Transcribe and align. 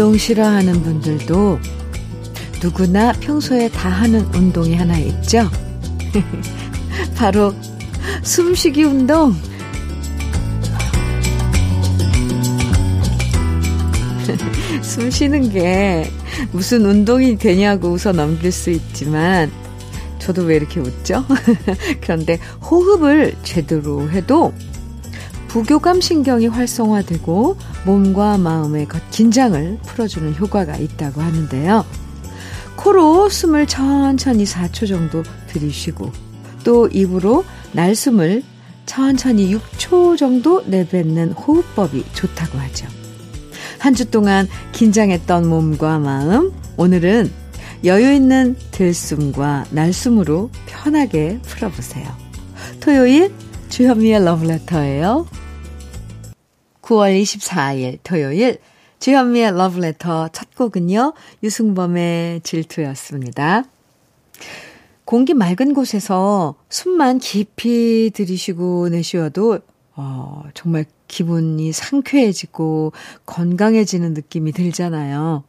운동 0.00 0.16
싫어하는 0.16 0.82
분들도 0.82 1.60
누구나 2.62 3.12
평소에 3.20 3.68
다 3.68 3.90
하는 3.90 4.22
운동이 4.34 4.74
하나 4.74 4.96
있죠? 4.96 5.46
바로 7.14 7.54
숨쉬기 8.22 8.84
운동. 8.84 9.34
숨 14.80 15.10
쉬는 15.10 15.52
게 15.52 16.10
무슨 16.50 16.86
운동이 16.86 17.36
되냐고 17.36 17.90
웃어 17.90 18.12
넘길 18.12 18.52
수 18.52 18.70
있지만 18.70 19.52
저도 20.18 20.44
왜 20.44 20.56
이렇게 20.56 20.80
웃죠? 20.80 21.26
그런데 22.00 22.38
호흡을 22.62 23.34
제대로 23.42 24.10
해도 24.10 24.54
부교감 25.50 26.00
신경이 26.00 26.46
활성화되고 26.46 27.56
몸과 27.84 28.38
마음의 28.38 28.86
긴장을 29.10 29.78
풀어주는 29.84 30.36
효과가 30.36 30.76
있다고 30.76 31.20
하는데요. 31.20 31.84
코로 32.76 33.28
숨을 33.28 33.66
천천히 33.66 34.44
4초 34.44 34.86
정도 34.86 35.24
들이쉬고 35.48 36.12
또 36.62 36.86
입으로 36.86 37.44
날숨을 37.72 38.44
천천히 38.86 39.52
6초 39.52 40.16
정도 40.16 40.62
내뱉는 40.66 41.32
호흡법이 41.32 42.04
좋다고 42.12 42.56
하죠. 42.56 42.86
한 43.80 43.94
주 43.94 44.08
동안 44.08 44.46
긴장했던 44.70 45.48
몸과 45.48 45.98
마음, 45.98 46.52
오늘은 46.76 47.28
여유 47.84 48.12
있는 48.12 48.54
들숨과 48.70 49.64
날숨으로 49.70 50.50
편하게 50.66 51.40
풀어보세요. 51.42 52.06
토요일 52.78 53.32
주현미의 53.68 54.24
러브레터예요. 54.24 55.26
9월 56.90 57.22
24일 57.22 58.00
토요일 58.02 58.58
주현미의 58.98 59.52
러브레터 59.56 60.28
첫 60.32 60.54
곡은요. 60.56 61.14
유승범의 61.42 62.40
질투였습니다. 62.42 63.64
공기 65.04 65.32
맑은 65.32 65.72
곳에서 65.72 66.56
숨만 66.68 67.18
깊이 67.18 68.10
들이쉬고 68.12 68.88
내쉬어도 68.88 69.60
어, 69.94 70.42
정말 70.52 70.84
기분이 71.06 71.72
상쾌해지고 71.72 72.92
건강해지는 73.24 74.12
느낌이 74.12 74.52
들잖아요. 74.52 75.44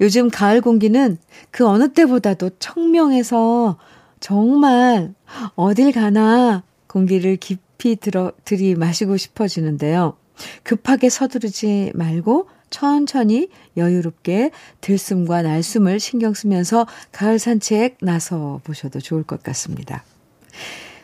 요즘 0.00 0.30
가을 0.30 0.60
공기는 0.60 1.18
그 1.50 1.66
어느 1.66 1.92
때보다도 1.92 2.50
청명해서 2.58 3.78
정말 4.20 5.14
어딜 5.54 5.92
가나 5.92 6.62
공기를 6.86 7.36
깊이 7.36 7.96
들어, 7.96 8.32
들이마시고 8.44 9.16
싶어지는데요. 9.16 10.16
급하게 10.62 11.08
서두르지 11.08 11.92
말고 11.94 12.48
천천히 12.70 13.48
여유롭게 13.76 14.50
들숨과 14.80 15.42
날숨을 15.42 16.00
신경 16.00 16.34
쓰면서 16.34 16.86
가을 17.12 17.38
산책 17.38 17.98
나서 18.00 18.60
보셔도 18.64 19.00
좋을 19.00 19.22
것 19.22 19.42
같습니다. 19.42 20.04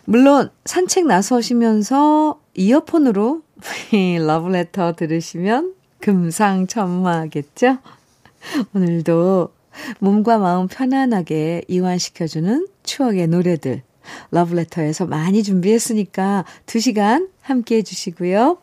물론 0.05 0.51
산책 0.65 1.07
나서시면서 1.07 2.41
이어폰으로 2.55 3.43
러브레터 4.27 4.95
들으시면 4.95 5.75
금상첨화겠죠? 6.01 7.79
오늘도 8.75 9.53
몸과 10.01 10.39
마음 10.39 10.67
편안하게 10.67 11.63
이완시켜주는 11.69 12.67
추억의 12.83 13.29
노래들 13.29 13.83
러브레터에서 14.33 15.07
많이 15.07 15.43
준비했으니까 15.43 16.45
2시간 16.67 17.29
함께 17.41 17.77
해주시고요. 17.77 18.59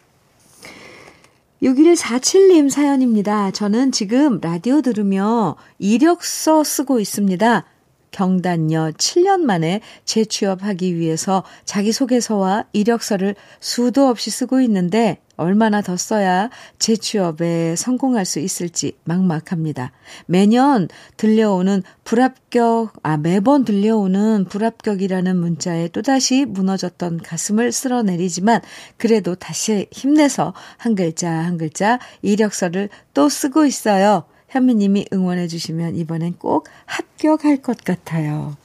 6147님 1.62 2.70
사연입니다. 2.70 3.52
저는 3.52 3.92
지금 3.92 4.40
라디오 4.40 4.82
들으며 4.82 5.58
이력서 5.78 6.64
쓰고 6.64 7.02
있습니다. 7.02 7.66
경단녀 8.12 8.92
7년 8.92 9.42
만에 9.42 9.82
재취업하기 10.06 10.96
위해서 10.96 11.44
자기소개서와 11.66 12.66
이력서를 12.74 13.36
수도 13.60 14.08
없이 14.08 14.30
쓰고 14.30 14.62
있는데 14.62 15.20
얼마나 15.40 15.82
더 15.82 15.96
써야 15.96 16.50
재취업에 16.80 17.78
성공할 17.78 18.26
수 18.26 18.40
있을지 18.40 18.98
막막합니다. 19.06 19.94
매년 20.26 20.90
들려오는 21.16 21.82
불합격, 22.04 22.92
아, 23.04 23.16
매번 23.16 23.64
들려오는 23.64 24.46
불합격이라는 24.50 25.38
문자에 25.38 25.88
또다시 25.88 26.46
무너졌던 26.46 27.22
가슴을 27.24 27.72
쓸어내리지만 27.72 28.62
그래도 28.98 29.36
다시 29.36 29.88
힘내서 29.92 30.54
한 30.78 30.94
글자 30.96 31.32
한 31.32 31.58
글자 31.58 32.00
이력서를 32.22 32.90
또 33.14 33.30
쓰고 33.30 33.66
있어요. 33.66 34.26
현미님이 34.50 35.08
응원해 35.14 35.48
주시면 35.48 35.96
이번엔 35.96 36.36
꼭 36.40 36.68
합격할 36.86 37.58
것 37.58 37.84
같아요. 37.84 38.58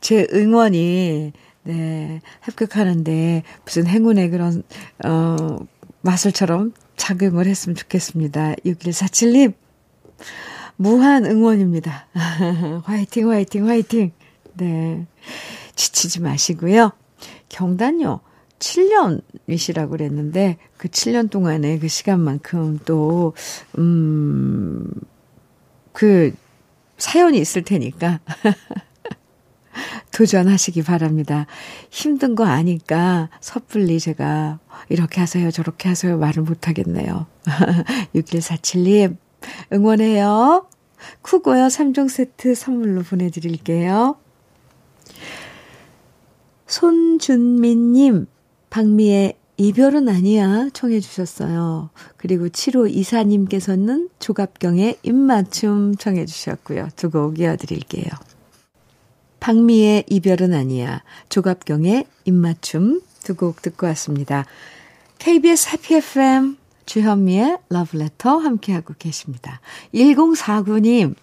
제 0.00 0.26
응원이 0.32 1.32
네, 1.64 2.20
합격하는데 2.40 3.42
무슨 3.64 3.86
행운의 3.86 4.30
그런 4.30 4.62
어 5.04 5.58
마술처럼 6.00 6.72
작용을 6.96 7.46
했으면 7.46 7.76
좋겠습니다. 7.76 8.54
6147님, 8.64 9.54
무한 10.76 11.26
응원입니다. 11.26 12.06
화이팅, 12.84 13.30
화이팅, 13.30 13.68
화이팅. 13.68 14.12
네. 14.54 15.06
지치지 15.74 16.20
마시고요. 16.20 16.92
경단요, 17.48 18.20
7년이시라고 18.58 19.90
그랬는데, 19.90 20.58
그 20.76 20.88
7년 20.88 21.30
동안의 21.30 21.80
그 21.80 21.88
시간만큼 21.88 22.80
또, 22.84 23.34
음, 23.78 24.90
그 25.92 26.34
사연이 26.96 27.38
있을 27.38 27.62
테니까. 27.62 28.20
도전하시기 30.12 30.82
바랍니다. 30.82 31.46
힘든 31.90 32.34
거 32.34 32.44
아니까 32.44 33.28
섣불리 33.40 34.00
제가 34.00 34.58
이렇게 34.88 35.20
하세요, 35.20 35.50
저렇게 35.50 35.88
하세요 35.88 36.18
말을 36.18 36.42
못하겠네요. 36.42 37.26
6147님, 38.16 39.16
응원해요. 39.72 40.66
쿠고요 41.22 41.66
3종 41.68 42.08
세트 42.08 42.56
선물로 42.56 43.02
보내드릴게요. 43.02 44.16
손준민님, 46.66 48.26
박미의 48.70 49.34
이별은 49.56 50.08
아니야 50.08 50.68
청해 50.72 51.00
주셨어요. 51.00 51.90
그리고 52.16 52.48
7호 52.48 52.88
이사님께서는 52.90 54.08
조갑경의 54.18 54.98
입맞춤 55.02 55.96
청해 55.96 56.26
주셨고요. 56.26 56.88
두 56.96 57.10
곡 57.10 57.40
이어드릴게요. 57.40 58.06
박미의 59.40 60.04
이별은 60.08 60.54
아니야. 60.54 61.02
조갑경의 61.28 62.04
입맞춤 62.24 63.00
두 63.24 63.34
곡 63.34 63.62
듣고 63.62 63.86
왔습니다. 63.88 64.44
KBS 65.18 65.70
해피 65.72 65.94
FM 65.96 66.56
주현미의 66.86 67.58
러브레터 67.68 68.38
함께하고 68.38 68.94
계십니다. 68.98 69.60
1049님 69.94 71.14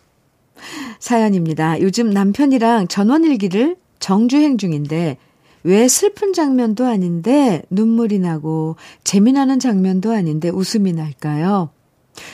사연입니다. 0.99 1.81
요즘 1.81 2.09
남편이랑 2.09 2.87
전원일기를 2.87 3.77
정주행 3.99 4.57
중인데 4.57 5.17
왜 5.65 5.87
슬픈 5.87 6.33
장면도 6.33 6.85
아닌데 6.85 7.63
눈물이 7.69 8.19
나고 8.19 8.75
재미나는 9.03 9.59
장면도 9.59 10.11
아닌데 10.11 10.49
웃음이 10.49 10.93
날까요? 10.93 11.69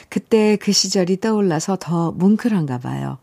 그때 0.08 0.56
그 0.56 0.70
시절이 0.70 1.20
떠올라서 1.20 1.76
더 1.80 2.12
뭉클한가 2.12 2.78
봐요. 2.78 3.18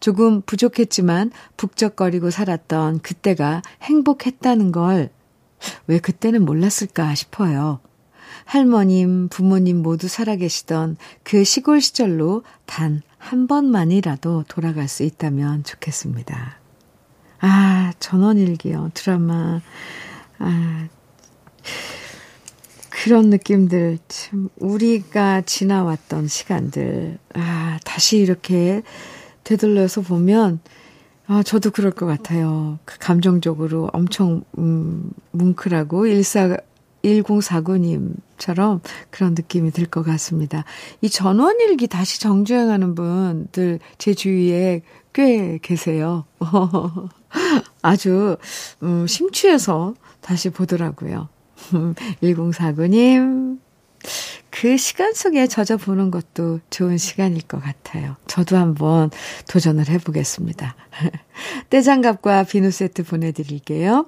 조금 0.00 0.42
부족했지만 0.42 1.30
북적거리고 1.56 2.30
살았던 2.30 3.00
그때가 3.00 3.62
행복했다는 3.82 4.72
걸 4.72 5.10
왜 5.86 5.98
그때는 6.00 6.44
몰랐을까 6.44 7.14
싶어요. 7.14 7.78
할머님, 8.44 9.28
부모님 9.28 9.80
모두 9.82 10.08
살아계시던 10.08 10.96
그 11.22 11.44
시골 11.44 11.80
시절로 11.80 12.42
단 12.66 13.02
한 13.22 13.46
번만이라도 13.46 14.44
돌아갈 14.48 14.88
수 14.88 15.04
있다면 15.04 15.62
좋겠습니다. 15.62 16.61
아, 17.42 17.92
전원일기요, 17.98 18.92
드라마. 18.94 19.60
아, 20.38 20.88
그런 22.88 23.30
느낌들, 23.30 23.98
참, 24.06 24.48
우리가 24.58 25.40
지나왔던 25.40 26.28
시간들, 26.28 27.18
아, 27.34 27.78
다시 27.84 28.18
이렇게 28.18 28.82
되돌려서 29.42 30.02
보면, 30.02 30.60
아, 31.26 31.42
저도 31.42 31.72
그럴 31.72 31.90
것 31.90 32.06
같아요. 32.06 32.78
그 32.84 32.98
감정적으로 32.98 33.90
엄청, 33.92 34.44
음, 34.58 35.10
뭉클하고, 35.32 36.06
14, 36.08 36.58
1049님처럼 37.02 38.80
그런 39.10 39.34
느낌이 39.34 39.72
들 39.72 39.86
것 39.90 40.04
같습니다. 40.04 40.64
이 41.00 41.10
전원일기 41.10 41.88
다시 41.88 42.20
정주행하는 42.20 42.94
분들 42.94 43.80
제 43.98 44.14
주위에 44.14 44.82
꽤 45.12 45.58
계세요. 45.60 46.24
아주, 47.82 48.36
음, 48.82 49.06
심취해서 49.06 49.94
다시 50.20 50.50
보더라고요. 50.50 51.28
1049님, 52.22 53.58
그그 54.50 54.76
시간 54.76 55.14
속에 55.14 55.46
젖어 55.46 55.76
보는 55.76 56.10
것도 56.10 56.60
좋은 56.70 56.98
시간일 56.98 57.42
것 57.42 57.60
같아요. 57.62 58.16
저도 58.26 58.56
한번 58.56 59.10
도전을 59.48 59.88
해보겠습니다. 59.88 60.76
떼장갑과 61.70 62.44
비누 62.44 62.70
세트 62.70 63.04
보내드릴게요. 63.04 64.06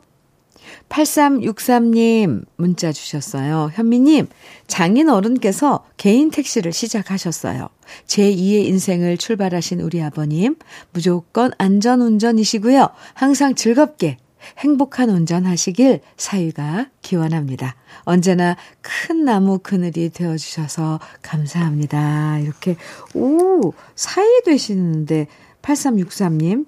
8363님 0.89 2.45
문자 2.57 2.93
주셨어요. 2.93 3.71
현미님, 3.75 4.29
장인 4.67 5.09
어른께서 5.09 5.85
개인 5.97 6.31
택시를 6.31 6.73
시작하셨어요. 6.73 7.69
제2의 8.07 8.67
인생을 8.67 9.17
출발하신 9.17 9.81
우리 9.81 10.03
아버님, 10.03 10.57
무조건 10.93 11.53
안전 11.59 12.01
운전이시고요. 12.01 12.89
항상 13.15 13.55
즐겁게 13.55 14.19
행복한 14.59 15.11
운전하시길 15.11 16.01
사위가 16.17 16.89
기원합니다. 17.03 17.77
언제나 18.01 18.57
큰 18.81 19.25
나무 19.25 19.59
그늘이 19.59 20.11
되어주셔서 20.11 21.01
감사합니다. 21.23 22.39
이렇게, 22.41 22.77
오, 23.15 23.73
사위 23.95 24.43
되시는데, 24.45 25.29
8363님, 25.63 26.67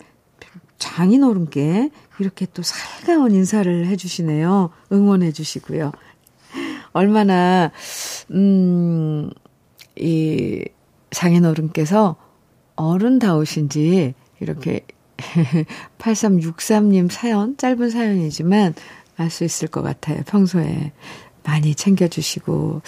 장인어른께 0.78 1.90
이렇게 2.18 2.46
또 2.52 2.62
살가운 2.62 3.32
인사를 3.32 3.86
해주시네요. 3.86 4.70
응원해 4.92 5.32
주시고요. 5.32 5.92
얼마나, 6.92 7.70
음, 8.30 9.30
이, 9.96 10.64
장인어른께서 11.10 12.16
어른다우신지, 12.74 14.14
이렇게 14.40 14.86
8363님 15.98 17.10
사연, 17.10 17.56
짧은 17.56 17.90
사연이지만 17.90 18.74
알 19.16 19.30
수 19.30 19.44
있을 19.44 19.68
것 19.68 19.82
같아요. 19.82 20.22
평소에 20.26 20.92
많이 21.42 21.74
챙겨주시고, 21.74 22.82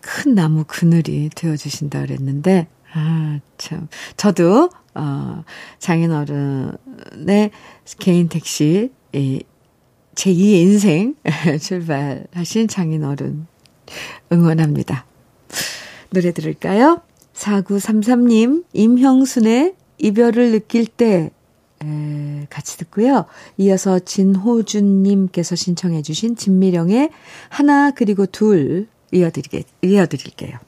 큰 0.00 0.34
나무 0.34 0.64
그늘이 0.66 1.30
되어주신다 1.34 2.00
그랬는데, 2.00 2.68
아, 2.92 3.40
참. 3.58 3.88
저도, 4.16 4.70
어, 4.94 5.44
장인어른의 5.78 7.50
개인 7.98 8.28
택시, 8.28 8.90
이, 9.12 9.42
제2의 10.14 10.62
인생 10.62 11.14
출발하신 11.60 12.68
장인어른 12.68 13.46
응원합니다. 14.32 15.04
노래 16.10 16.32
들을까요? 16.32 17.02
4933님, 17.34 18.64
임형순의 18.72 19.74
이별을 19.98 20.52
느낄 20.52 20.86
때 20.86 21.30
에, 21.84 22.46
같이 22.48 22.78
듣고요. 22.78 23.26
이어서 23.58 23.98
진호준님께서 23.98 25.54
신청해 25.54 26.00
주신 26.02 26.34
진미령의 26.34 27.10
하나 27.50 27.90
그리고 27.90 28.24
둘 28.24 28.88
이어드리게, 29.12 29.64
이어드릴게요. 29.82 30.58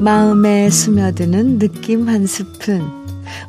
마음에 0.00 0.70
스며드는 0.70 1.58
느낌 1.58 2.08
한 2.08 2.26
스푼. 2.26 2.90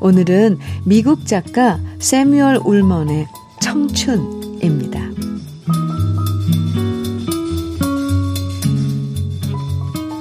오늘은 0.02 0.58
미국 0.86 1.26
작가 1.26 1.80
세뮤얼 2.00 2.60
울먼의 2.66 3.28
청춘입니다. 3.62 5.10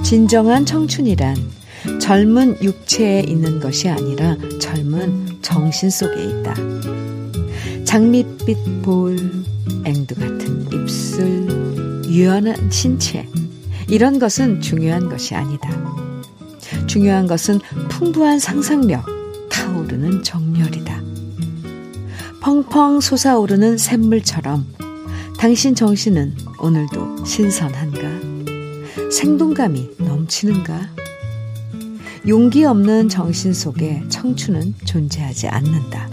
진정한 0.04 0.64
청춘이란 0.64 1.36
젊은 2.00 2.62
육체에 2.62 3.20
있는 3.20 3.60
것이 3.60 3.88
아니라 3.88 4.36
젊은 4.60 5.27
정신 5.48 5.88
속에 5.88 6.24
있다. 6.24 6.54
장밋빛 7.84 8.82
볼, 8.82 9.16
앵두 9.82 10.14
같은 10.14 10.70
입술, 10.70 12.04
유연한 12.06 12.70
신체. 12.70 13.26
이런 13.88 14.18
것은 14.18 14.60
중요한 14.60 15.08
것이 15.08 15.34
아니다. 15.34 15.70
중요한 16.86 17.26
것은 17.26 17.60
풍부한 17.88 18.38
상상력, 18.38 19.06
타오르는 19.48 20.22
정열이다. 20.22 21.02
펑펑 22.42 23.00
솟아오르는 23.00 23.78
샘물처럼 23.78 24.66
당신 25.38 25.74
정신은 25.74 26.36
오늘도 26.60 27.24
신선한가? 27.24 29.10
생동감이 29.10 29.92
넘치는가? 29.96 31.07
용기 32.28 32.62
없는 32.62 33.08
정신 33.08 33.54
속에 33.54 34.02
청춘은 34.10 34.74
존재하지 34.84 35.48
않는다. 35.48 36.10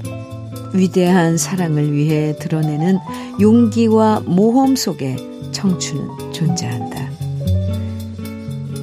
위대한 0.74 1.38
사랑을 1.38 1.92
위해 1.92 2.38
드러내는 2.40 3.00
용기와 3.42 4.22
모험 4.26 4.78
속에 4.78 5.18
청춘은 5.52 6.32
존재한다. 6.32 7.12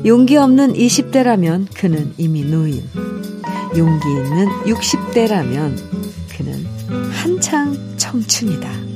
용기 0.04 0.36
없는 0.36 0.74
20대라면 0.74 1.68
그는 1.74 2.12
이미 2.18 2.44
노인. 2.44 2.82
용기 3.78 4.08
있는 4.10 4.48
60대라면 4.66 5.78
그는 6.36 6.66
한창 7.12 7.96
청춘이다. 7.96 8.91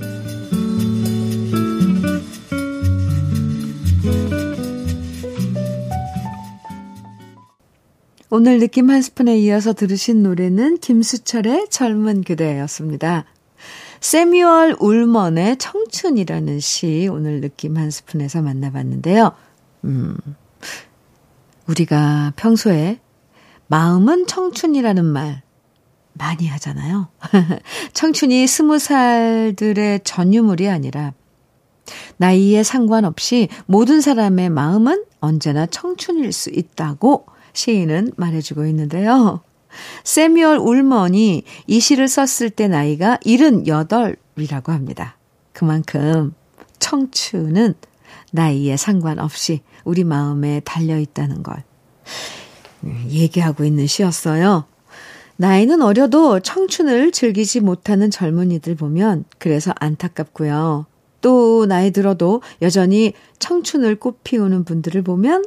오늘 8.36 8.58
느낌 8.58 8.90
한 8.90 9.00
스푼에 9.00 9.38
이어서 9.38 9.72
들으신 9.72 10.22
노래는 10.22 10.76
김수철의 10.80 11.68
젊은 11.70 12.22
그대였습니다. 12.22 13.24
세뮤얼 14.00 14.76
울먼의 14.78 15.56
청춘이라는 15.56 16.60
시 16.60 17.08
오늘 17.10 17.40
느낌 17.40 17.78
한 17.78 17.90
스푼에서 17.90 18.42
만나봤는데요. 18.42 19.32
음, 19.84 20.18
우리가 21.66 22.34
평소에 22.36 23.00
마음은 23.68 24.26
청춘이라는 24.26 25.02
말 25.02 25.40
많이 26.12 26.46
하잖아요. 26.46 27.08
청춘이 27.94 28.46
스무 28.46 28.78
살들의 28.78 30.00
전유물이 30.04 30.68
아니라 30.68 31.14
나이에 32.18 32.62
상관없이 32.64 33.49
모든 33.64 34.02
사람의 34.02 34.50
마음은 34.50 35.06
언제나 35.20 35.64
청춘일 35.64 36.32
수 36.32 36.50
있다고 36.50 37.34
시인은 37.56 38.12
말해주고 38.16 38.66
있는데요. 38.66 39.40
세뮤얼 40.04 40.58
울먼이 40.58 41.42
이 41.66 41.80
시를 41.80 42.08
썼을 42.08 42.50
때 42.50 42.68
나이가 42.68 43.18
78이라고 43.25 44.68
합니다. 44.68 45.16
그만큼 45.52 46.34
청춘은 46.78 47.75
나이에 48.32 48.76
상관없이 48.76 49.62
우리 49.84 50.04
마음에 50.04 50.60
달려 50.60 50.98
있다는 50.98 51.42
걸 51.42 51.62
얘기하고 53.08 53.64
있는 53.64 53.86
시였어요. 53.86 54.64
나이는 55.38 55.82
어려도 55.82 56.40
청춘을 56.40 57.12
즐기지 57.12 57.60
못하는 57.60 58.10
젊은이들 58.10 58.75
보면 58.75 59.25
그래서 59.38 59.72
안타깝고요. 59.76 60.86
또 61.20 61.66
나이 61.66 61.90
들어도 61.90 62.42
여전히 62.62 63.12
청춘을 63.38 63.96
꽃피우는 63.96 64.64
분들을 64.64 65.02
보면 65.02 65.44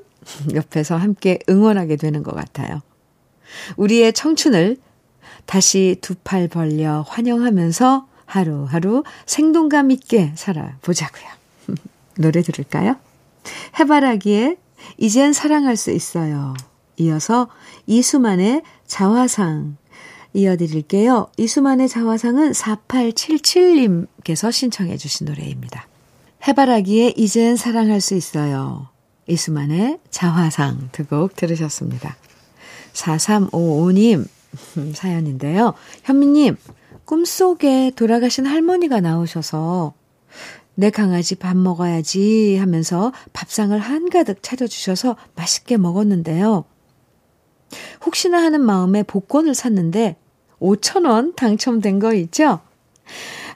옆에서 0.54 0.98
함께 0.98 1.40
응원하게 1.50 1.96
되는 1.96 2.22
것 2.24 2.36
같아요. 2.36 2.82
우리의 3.78 4.14
청춘을 4.14 4.78
다시 5.46 5.98
두 6.02 6.16
팔 6.24 6.48
벌려 6.48 7.04
환영하면서 7.08 8.08
하루하루 8.26 9.04
생동감 9.26 9.90
있게 9.92 10.32
살아보자고요. 10.36 11.26
노래 12.20 12.42
들을까요? 12.44 12.96
해바라기에 13.80 14.58
이젠 14.98 15.34
사랑할 15.34 15.76
수 15.76 15.92
있어요. 15.92 16.54
이어서 16.98 17.48
이수만의 17.88 18.62
자화상 18.86 19.78
이어드릴게요. 20.34 21.28
이수만의 21.38 21.90
자화상은 21.90 22.52
4877님께서 22.52 24.52
신청해 24.52 24.98
주신 24.98 25.26
노래입니다. 25.26 25.88
해바라기에 26.48 27.14
이젠 27.18 27.56
사랑할 27.56 28.00
수 28.02 28.14
있어요. 28.16 28.89
이수만의 29.30 30.00
자화상 30.10 30.90
두 30.92 31.06
곡 31.06 31.36
들으셨습니다. 31.36 32.18
4355님 32.94 34.28
사연인데요. 34.96 35.74
현미님, 36.04 36.58
꿈속에 37.06 37.92
돌아가신 37.96 38.46
할머니가 38.46 39.00
나오셔서 39.00 39.94
내 40.76 40.90
강아지 40.90 41.36
밥 41.36 41.58
먹어야지 41.58 42.58
하면서 42.58 43.12
밥상을 43.34 43.78
한가득 43.78 44.42
차려주셔서 44.42 45.16
맛있게 45.36 45.78
먹었는데요. 45.78 46.66
혹시나 48.06 48.42
하는 48.42 48.62
마음에 48.62 49.04
복권을 49.04 49.54
샀는데 49.56 50.16
5천원 50.60 51.36
당첨된 51.36 52.00
거 52.00 52.14
있죠? 52.14 52.62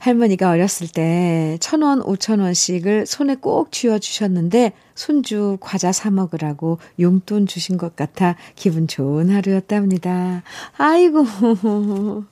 할머니가 0.03 0.49
어렸을 0.49 0.87
때 0.87 1.57
천 1.59 1.81
원, 1.81 2.01
오천 2.01 2.39
원씩을 2.39 3.05
손에 3.05 3.35
꼭 3.35 3.71
쥐어 3.71 3.99
주셨는데 3.99 4.73
손주 4.95 5.57
과자 5.61 5.91
사 5.91 6.11
먹으라고 6.11 6.79
용돈 6.99 7.47
주신 7.47 7.77
것 7.77 7.95
같아 7.95 8.35
기분 8.55 8.87
좋은 8.87 9.29
하루였답니다. 9.29 10.43
아이고. 10.77 11.25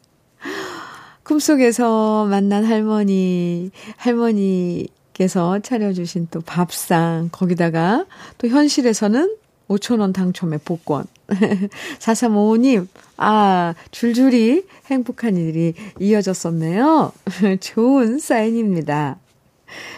꿈속에서 1.24 2.26
만난 2.26 2.66
할머니, 2.66 3.72
할머니께서 3.96 5.60
차려주신 5.60 6.28
또 6.30 6.42
밥상, 6.42 7.30
거기다가 7.32 8.06
또 8.38 8.48
현실에서는 8.50 9.38
5천원 9.70 10.14
당첨의 10.14 10.60
복권. 10.66 11.06
4355님, 12.00 12.88
아, 13.18 13.74
줄줄이 13.92 14.66
행복한 14.88 15.38
일이 15.38 15.74
이어졌었네요. 16.00 17.14
좋은 17.62 18.20
사인입니다. 18.20 19.18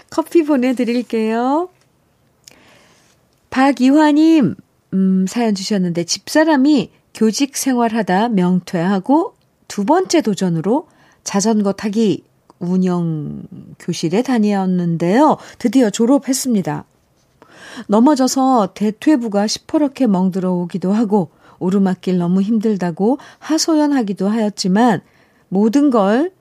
커피 0.10 0.44
보내드릴게요. 0.44 1.70
박이화님, 3.50 4.56
음, 4.94 5.26
사연 5.28 5.56
주셨는데 5.56 6.04
집사람이 6.06 6.92
교직 7.14 7.58
생활하다 7.58 8.30
명퇴하고 8.30 9.36
두 9.68 9.86
번째 9.86 10.22
도전으로 10.22 10.88
자전거 11.24 11.74
타기 11.74 12.24
운영 12.60 13.44
교실에 13.80 14.22
다녔는데요. 14.22 15.38
드디어 15.60 15.90
졸업했습니다. 15.90 16.86
넘어져서 17.88 18.74
대퇴부가 18.74 19.48
시퍼렇게 19.48 20.08
멍들어 20.08 20.52
오기도 20.54 20.94
하고 20.94 21.32
오르막길 21.60 22.18
너무 22.18 22.42
힘들다고 22.42 23.20
하소연하기도 23.40 24.28
하였지만 24.28 25.02
모든 25.50 25.90
걸 25.90 26.32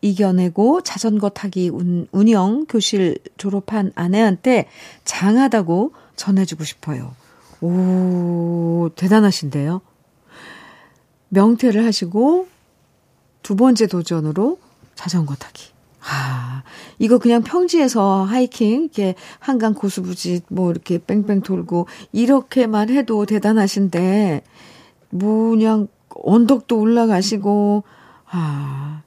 이겨내고 0.00 0.82
자전거 0.82 1.28
타기 1.28 1.68
운, 1.68 2.08
운영 2.10 2.66
교실 2.66 3.18
졸업한 3.36 3.92
아내한테 3.94 4.68
장하다고 5.04 5.92
전해주고 6.16 6.64
싶어요. 6.64 7.14
오, 7.60 8.90
대단하신데요? 8.96 9.80
명퇴를 11.28 11.86
하시고 11.86 12.48
두 13.42 13.56
번째 13.56 13.86
도전으로 13.86 14.58
자전거 14.94 15.34
타기. 15.34 15.70
아, 16.00 16.41
이거 16.98 17.18
그냥 17.18 17.42
평지에서 17.42 18.24
하이킹, 18.24 18.82
이렇게 18.82 19.14
한강 19.38 19.74
고수부지 19.74 20.42
뭐 20.48 20.70
이렇게 20.70 20.98
뺑뺑 20.98 21.42
돌고 21.42 21.86
이렇게만 22.12 22.90
해도 22.90 23.26
대단하신데, 23.26 24.42
뭐 25.10 25.50
그냥 25.50 25.88
언덕도 26.14 26.78
올라가시고, 26.78 27.84
아, 28.30 29.02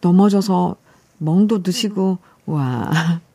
넘어져서 0.00 0.76
멍도 1.18 1.62
드시고, 1.62 2.18
와. 2.46 2.90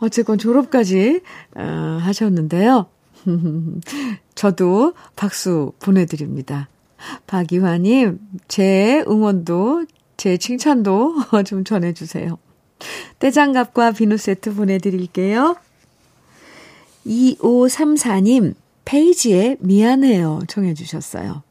어쨌건 0.00 0.38
졸업까지 0.38 1.20
어, 1.54 1.98
하셨는데요. 2.00 2.86
저도 4.34 4.94
박수 5.16 5.72
보내드립니다. 5.80 6.68
박이화님, 7.26 8.18
제 8.48 9.04
응원도, 9.06 9.86
제 10.16 10.36
칭찬도 10.36 11.14
좀 11.46 11.64
전해주세요. 11.64 12.38
떼장갑과 13.18 13.92
비누 13.92 14.16
세트 14.16 14.54
보내드릴게요. 14.54 15.56
2534님, 17.06 18.54
페이지에 18.84 19.56
미안해요. 19.60 20.40
청해주셨어요. 20.48 21.42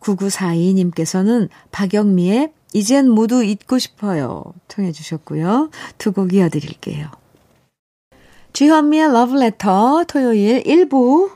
9942님께서는 0.00 1.48
박영미의 1.70 2.52
이젠 2.74 3.08
모두 3.08 3.42
잊고 3.42 3.78
싶어요. 3.78 4.44
청해주셨고요. 4.68 5.70
두 5.96 6.12
곡 6.12 6.34
이어드릴게요. 6.34 7.08
주현미의 8.52 9.12
러브레터 9.12 10.04
토요일 10.08 10.62
1부 10.64 11.30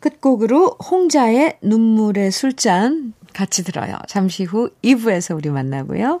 끝곡으로 0.00 0.76
홍자의 0.90 1.58
눈물의 1.62 2.30
술잔 2.30 3.14
같이 3.32 3.64
들어요. 3.64 3.96
잠시 4.08 4.44
후 4.44 4.70
2부에서 4.82 5.36
우리 5.36 5.50
만나고요. 5.50 6.20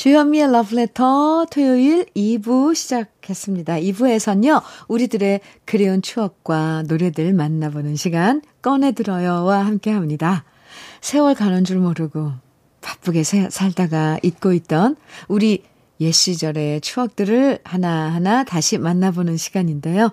주현미의 0.00 0.44
Letter 0.44 1.44
토요일 1.50 2.06
2부 2.16 2.74
시작했습니다. 2.74 3.74
2부에선요, 3.74 4.62
우리들의 4.88 5.40
그리운 5.66 6.00
추억과 6.00 6.84
노래들 6.88 7.34
만나보는 7.34 7.96
시간 7.96 8.40
꺼내들어요와 8.62 9.66
함께 9.66 9.90
합니다. 9.90 10.44
세월 11.02 11.34
가는 11.34 11.64
줄 11.64 11.80
모르고 11.80 12.32
바쁘게 12.80 13.24
살다가 13.24 14.18
잊고 14.22 14.54
있던 14.54 14.96
우리 15.28 15.64
옛 16.00 16.12
시절의 16.12 16.80
추억들을 16.80 17.58
하나하나 17.62 18.44
다시 18.44 18.78
만나보는 18.78 19.36
시간인데요. 19.36 20.12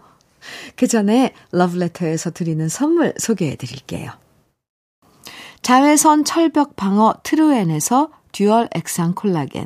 그 0.75 0.87
전에 0.87 1.33
러브레터에서 1.53 2.31
드리는 2.31 2.67
선물 2.67 3.13
소개해 3.17 3.55
드릴게요. 3.55 4.11
자외선 5.61 6.25
철벽 6.25 6.75
방어 6.75 7.13
트루엔에서 7.23 8.09
듀얼 8.33 8.67
액상 8.75 9.15
콜라겐, 9.15 9.65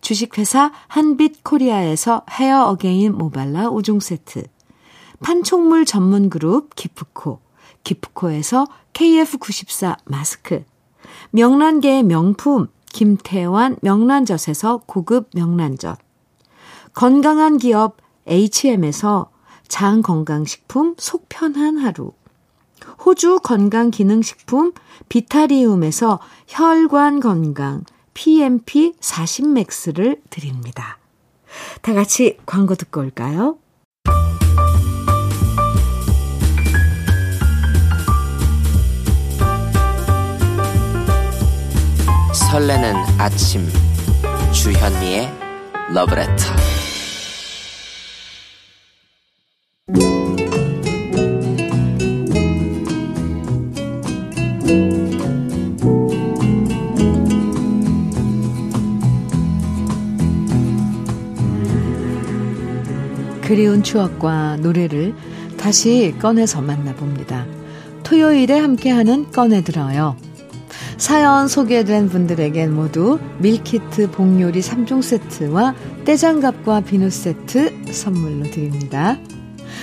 주식회사 0.00 0.72
한빛 0.88 1.44
코리아에서 1.44 2.22
헤어 2.30 2.64
어게인 2.66 3.16
모발라 3.16 3.70
5종 3.70 4.00
세트, 4.00 4.44
판촉물 5.22 5.84
전문 5.84 6.30
그룹 6.30 6.74
기프코, 6.74 7.40
기프코에서 7.84 8.66
KF94 8.92 9.98
마스크, 10.04 10.64
명란계의 11.30 12.02
명품 12.02 12.68
김태환 12.92 13.76
명란젓에서 13.82 14.82
고급 14.86 15.28
명란젓. 15.34 15.98
건강한 16.94 17.58
기업 17.58 17.98
HM에서 18.26 19.30
장 19.68 20.00
건강식품 20.00 20.94
속편한 20.96 21.76
하루. 21.76 22.12
호주 23.04 23.40
건강기능식품 23.42 24.72
비타리움에서 25.08 26.20
혈관 26.46 27.20
건강 27.20 27.84
PMP 28.16 28.94
40맥스를 28.98 30.20
드립니다. 30.30 30.98
다 31.82 31.92
같이 31.92 32.38
광고 32.46 32.74
듣고 32.74 33.02
올까요? 33.02 33.58
설레는 42.32 42.94
아침 43.18 43.68
주현미의 44.50 45.30
러브레터 45.92 46.75
그리운 63.46 63.84
추억과 63.84 64.56
노래를 64.56 65.14
다시 65.56 66.14
꺼내서 66.20 66.62
만나봅니다. 66.62 67.46
토요일에 68.02 68.58
함께하는 68.58 69.30
꺼내들어요. 69.30 70.16
사연 70.98 71.46
소개된 71.46 72.08
분들에겐 72.08 72.74
모두 72.74 73.20
밀키트 73.38 74.10
복요리 74.10 74.60
3종 74.60 75.00
세트와 75.00 75.74
떼장갑과 76.04 76.80
비누 76.80 77.10
세트 77.10 77.92
선물로 77.92 78.50
드립니다. 78.50 79.16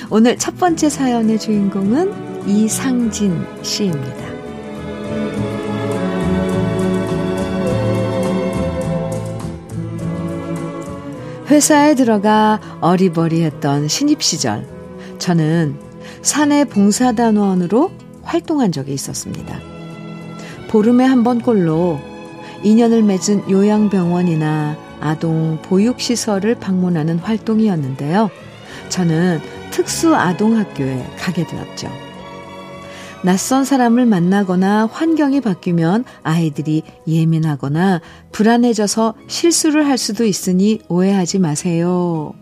오늘 0.10 0.38
첫 0.38 0.58
번째 0.58 0.89
사연의 0.89 1.39
주인공은 1.39 2.48
이상진 2.48 3.46
씨입니다. 3.62 4.33
회사에 11.48 11.96
들어가 11.96 12.60
어리버리했던 12.80 13.88
신입 13.88 14.24
시절, 14.24 14.66
저는 15.20 15.76
사내 16.22 16.64
봉사단원으로 16.64 17.92
활동한 18.24 18.72
적이 18.72 18.94
있었습니다. 18.94 19.60
보름에 20.70 21.06
한 21.06 21.24
번꼴로 21.24 22.00
인연을 22.64 23.04
맺은 23.04 23.50
요양병원이나 23.50 24.78
아동 25.02 25.60
보육시설을 25.64 26.56
방문하는 26.56 27.20
활동이었는데요. 27.20 28.30
저는 28.88 29.42
특수 29.72 30.16
아동학교에 30.16 31.06
가게 31.18 31.46
되었죠. 31.46 32.02
낯선 33.24 33.63
사람을 33.63 34.06
만나거나 34.06 34.88
환경이 34.92 35.39
바뀌면 35.39 36.03
아이들이 36.24 36.84
예민하거나 37.08 38.01
불안해져서 38.34 39.15
실수를 39.27 39.88
할 39.88 39.98
수도 39.98 40.25
있으니 40.25 40.82
오해하지 40.89 41.39
마세요. 41.39 42.34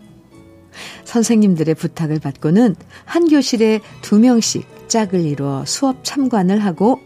선생님들의 1.04 1.76
부탁을 1.76 2.18
받고는 2.18 2.74
한 3.04 3.28
교실에 3.28 3.80
두 4.00 4.18
명씩 4.18 4.88
짝을 4.88 5.20
이루어 5.20 5.64
수업 5.66 6.02
참관을 6.02 6.58
하고 6.64 6.98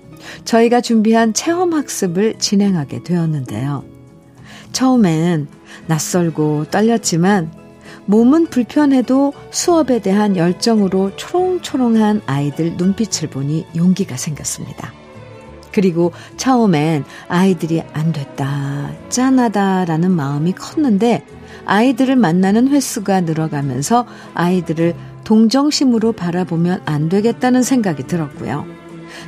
저희가 0.47 0.80
준비한 0.80 1.35
체험 1.35 1.75
학습을 1.75 2.38
진행하게 2.38 3.02
되었는데요. 3.02 3.85
처음엔 4.73 5.49
낯설고 5.87 6.66
떨렸지만 6.71 7.50
몸은 8.06 8.46
불편해도 8.46 9.32
수업에 9.50 9.98
대한 10.00 10.36
열정으로 10.36 11.16
초롱초롱한 11.16 12.22
아이들 12.26 12.76
눈빛을 12.76 13.28
보니 13.28 13.66
용기가 13.76 14.16
생겼습니다. 14.16 14.92
그리고 15.72 16.12
처음엔 16.38 17.04
아이들이 17.28 17.82
안 17.92 18.12
됐다, 18.12 18.92
짠하다라는 19.10 20.10
마음이 20.10 20.52
컸는데 20.52 21.26
아이들을 21.66 22.16
만나는 22.16 22.69
횟수가 22.69 23.23
늘어가면서 23.23 24.06
아이들을 24.34 24.95
동정심으로 25.25 26.12
바라보면 26.12 26.82
안 26.86 27.08
되겠다는 27.08 27.62
생각이 27.62 28.04
들었고요. 28.04 28.75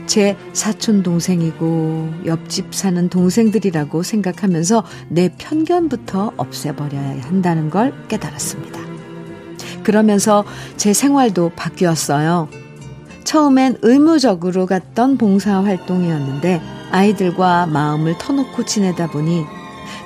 제 0.06 0.36
사촌 0.52 1.02
동생이고 1.02 2.10
옆집 2.26 2.74
사는 2.74 3.08
동생들이라고 3.08 4.02
생각하면서 4.02 4.84
내 5.08 5.30
편견부터 5.36 6.32
없애버려야 6.36 7.22
한다는 7.22 7.70
걸 7.70 7.92
깨달았습니다. 8.08 8.80
그러면서 9.82 10.44
제 10.76 10.92
생활도 10.92 11.52
바뀌었어요. 11.56 12.48
처음엔 13.24 13.78
의무적으로 13.82 14.66
갔던 14.66 15.18
봉사 15.18 15.62
활동이었는데 15.62 16.60
아이들과 16.90 17.66
마음을 17.66 18.16
터놓고 18.18 18.64
지내다 18.64 19.08
보니 19.08 19.44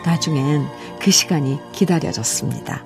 나중엔 0.05 0.67
그 1.01 1.11
시간이 1.11 1.59
기다려졌습니다. 1.73 2.85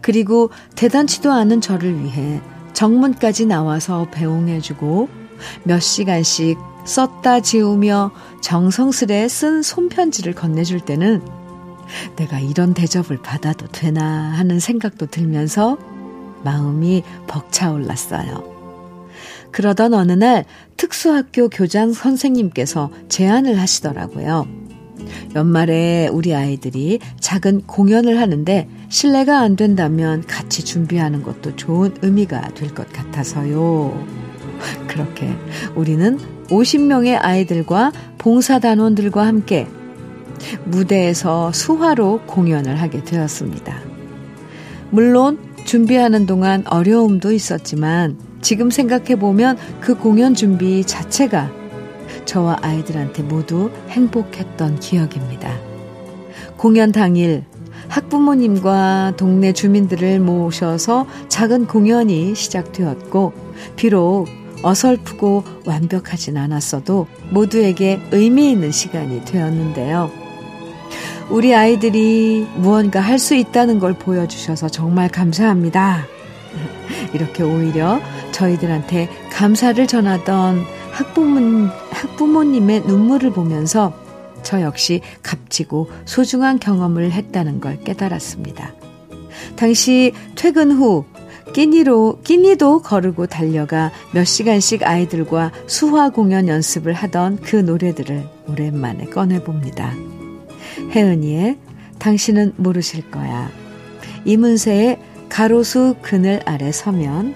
그리고 0.00 0.50
대단치도 0.74 1.30
않은 1.30 1.60
저를 1.60 2.02
위해 2.02 2.40
정문까지 2.72 3.46
나와서 3.46 4.08
배웅해주고 4.10 5.21
몇 5.64 5.80
시간씩 5.80 6.58
썼다 6.84 7.40
지우며 7.40 8.10
정성스레 8.40 9.28
쓴 9.28 9.62
손편지를 9.62 10.34
건네줄 10.34 10.80
때는 10.80 11.22
내가 12.16 12.38
이런 12.40 12.74
대접을 12.74 13.18
받아도 13.22 13.66
되나 13.68 14.32
하는 14.32 14.58
생각도 14.58 15.06
들면서 15.06 15.78
마음이 16.44 17.02
벅차올랐어요. 17.26 18.50
그러던 19.52 19.94
어느 19.94 20.12
날 20.12 20.44
특수학교 20.76 21.48
교장 21.48 21.92
선생님께서 21.92 22.90
제안을 23.08 23.60
하시더라고요. 23.60 24.48
연말에 25.34 26.08
우리 26.10 26.34
아이들이 26.34 27.00
작은 27.20 27.62
공연을 27.66 28.18
하는데 28.20 28.68
실례가 28.88 29.40
안 29.40 29.56
된다면 29.56 30.22
같이 30.26 30.64
준비하는 30.64 31.22
것도 31.22 31.56
좋은 31.56 31.94
의미가 32.02 32.54
될 32.54 32.74
것 32.74 32.90
같아서요. 32.92 34.31
그렇게 34.86 35.34
우리는 35.74 36.18
50명의 36.48 37.18
아이들과 37.20 37.92
봉사단원들과 38.18 39.26
함께 39.26 39.66
무대에서 40.64 41.52
수화로 41.52 42.22
공연을 42.26 42.80
하게 42.80 43.02
되었습니다. 43.04 43.80
물론 44.90 45.38
준비하는 45.64 46.26
동안 46.26 46.64
어려움도 46.66 47.32
있었지만 47.32 48.18
지금 48.40 48.70
생각해보면 48.70 49.56
그 49.80 49.94
공연 49.94 50.34
준비 50.34 50.84
자체가 50.84 51.50
저와 52.24 52.58
아이들한테 52.60 53.22
모두 53.22 53.70
행복했던 53.88 54.80
기억입니다. 54.80 55.50
공연 56.56 56.92
당일 56.92 57.44
학부모님과 57.88 59.14
동네 59.16 59.52
주민들을 59.52 60.20
모셔서 60.20 61.06
작은 61.28 61.66
공연이 61.66 62.34
시작되었고, 62.34 63.32
비록 63.76 64.26
어설프고 64.62 65.44
완벽하진 65.64 66.36
않았어도 66.36 67.06
모두에게 67.30 68.00
의미 68.12 68.50
있는 68.50 68.70
시간이 68.70 69.24
되었는데요. 69.24 70.10
우리 71.30 71.54
아이들이 71.54 72.46
무언가 72.56 73.00
할 73.00 73.18
수 73.18 73.34
있다는 73.34 73.78
걸 73.78 73.94
보여주셔서 73.94 74.68
정말 74.68 75.08
감사합니다. 75.08 76.06
이렇게 77.14 77.42
오히려 77.42 78.00
저희들한테 78.32 79.08
감사를 79.30 79.86
전하던 79.86 80.64
학부모, 80.90 81.68
학부모님의 81.90 82.82
눈물을 82.82 83.30
보면서 83.30 83.94
저 84.42 84.60
역시 84.60 85.00
값지고 85.22 85.88
소중한 86.04 86.58
경험을 86.58 87.12
했다는 87.12 87.60
걸 87.60 87.78
깨달았습니다. 87.84 88.74
당시 89.56 90.12
퇴근 90.34 90.72
후 90.72 91.04
끼니로, 91.54 92.20
끼니도 92.22 92.82
거르고 92.82 93.26
달려가 93.26 93.90
몇 94.12 94.24
시간씩 94.24 94.86
아이들과 94.86 95.52
수화 95.66 96.10
공연 96.10 96.48
연습을 96.48 96.92
하던 96.92 97.38
그 97.42 97.56
노래들을 97.56 98.24
오랜만에 98.48 99.06
꺼내봅니다. 99.06 99.92
혜은이의 100.90 101.58
당신은 101.98 102.54
모르실 102.56 103.10
거야. 103.10 103.50
이문세의 104.24 104.98
가로수 105.28 105.96
그늘 106.02 106.40
아래 106.46 106.72
서면, 106.72 107.34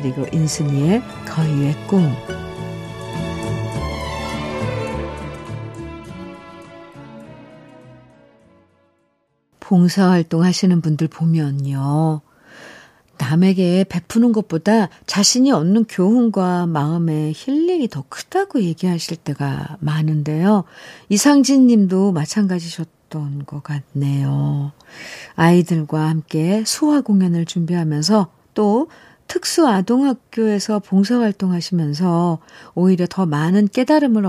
그리고 0.00 0.26
인순이의 0.32 1.02
거위의 1.26 1.74
꿈. 1.88 2.12
봉사활동 9.60 10.44
하시는 10.44 10.80
분들 10.80 11.08
보면요. 11.08 12.22
남에게 13.18 13.84
베푸는 13.88 14.32
것보다 14.32 14.88
자신이 15.06 15.52
얻는 15.52 15.84
교훈과 15.88 16.66
마음의 16.66 17.32
힐링이 17.34 17.88
더 17.88 18.04
크다고 18.08 18.62
얘기하실 18.62 19.18
때가 19.18 19.76
많은데요. 19.80 20.64
이상진 21.08 21.66
님도 21.66 22.12
마찬가지셨던 22.12 23.44
것 23.46 23.62
같네요. 23.62 24.72
아이들과 25.34 26.08
함께 26.08 26.62
수화 26.64 27.00
공연을 27.00 27.44
준비하면서 27.44 28.28
또 28.54 28.88
특수 29.26 29.66
아동학교에서 29.66 30.78
봉사활동 30.78 31.52
하시면서 31.52 32.38
오히려 32.74 33.06
더 33.08 33.26
많은 33.26 33.68
깨달음을 33.68 34.24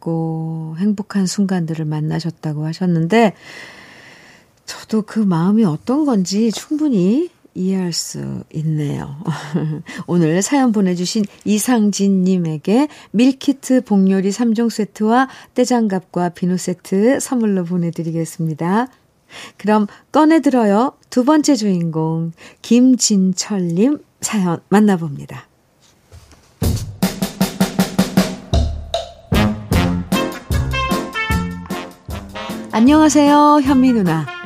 아름답고 0.00 0.76
행복한 0.78 1.26
순간들을 1.26 1.84
만나셨다고 1.84 2.66
하셨는데, 2.66 3.34
저도 4.64 5.02
그 5.02 5.18
마음이 5.20 5.64
어떤 5.64 6.04
건지 6.04 6.50
충분히 6.52 7.30
이해할 7.54 7.92
수 7.92 8.44
있네요. 8.54 9.16
오늘 10.06 10.42
사연 10.42 10.72
보내주신 10.72 11.24
이상진님에게 11.44 12.88
밀키트 13.12 13.82
복요리 13.84 14.30
3종 14.30 14.70
세트와 14.70 15.28
떼장갑과 15.54 16.30
비누 16.30 16.56
세트 16.56 17.20
선물로 17.20 17.64
보내드리겠습니다. 17.64 18.88
그럼 19.56 19.86
꺼내들어요. 20.12 20.94
두 21.08 21.24
번째 21.24 21.54
주인공, 21.54 22.32
김진철님 22.62 23.98
사연 24.20 24.60
만나봅니다. 24.68 25.48
안녕하세요, 32.72 33.60
현미 33.62 33.92
누나. 33.92 34.39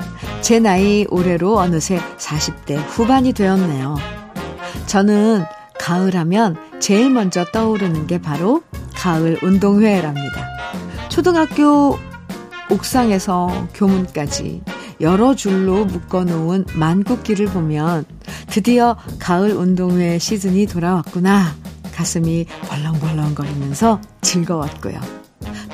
제 0.44 0.61
나이 0.61 1.07
올해로 1.09 1.57
어느새 1.57 1.98
40대 2.18 2.76
후반이 2.76 3.33
되었네요. 3.33 3.96
저는 4.85 5.42
가을 5.80 6.14
하면 6.16 6.54
제일 6.80 7.09
먼저 7.09 7.46
떠오르는 7.46 8.07
게 8.07 8.20
바로 8.20 8.62
가을 8.94 9.38
운동회랍니다. 9.42 10.46
초등학교 11.09 11.96
옥상에서 12.70 13.68
교문까지 13.72 14.61
여러 15.00 15.35
줄로 15.35 15.87
묶어놓은 15.87 16.66
만국기를 16.74 17.46
보면 17.46 18.04
드디어 18.48 18.98
가을 19.18 19.52
운동회 19.52 20.18
시즌이 20.18 20.66
돌아왔구나. 20.66 21.54
가슴이 21.94 22.44
벌렁벌렁거리면서 22.68 23.98
즐거웠고요. 24.20 25.00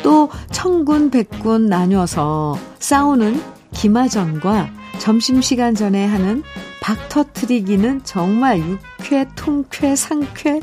또 0.04 0.30
청군 0.52 1.10
백군 1.10 1.66
나뉘어서 1.66 2.56
싸우는 2.78 3.49
기마전과 3.80 4.68
점심시간 4.98 5.74
전에 5.74 6.04
하는 6.04 6.42
박터트리기는 6.82 8.02
정말 8.04 8.58
육회, 8.58 9.26
통쾌, 9.34 9.96
상쾌 9.96 10.60